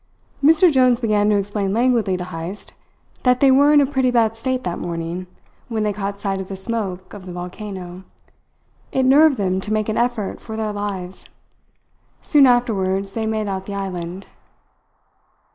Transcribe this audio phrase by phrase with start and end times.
[0.43, 2.73] Mr Jones began to explain languidly to Heyst
[3.21, 5.27] that they were in a pretty bad state that morning,
[5.67, 8.01] when they caught sight of the smoke of the volcano.
[8.91, 11.29] It nerved them to make an effort for their lives.
[12.19, 14.25] Soon afterwards they made out the island.